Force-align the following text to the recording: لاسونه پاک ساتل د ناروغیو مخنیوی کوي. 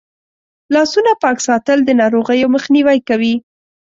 لاسونه 0.73 1.11
پاک 1.23 1.37
ساتل 1.47 1.77
د 1.83 1.89
ناروغیو 2.01 2.51
مخنیوی 2.55 2.99
کوي. 3.09 3.35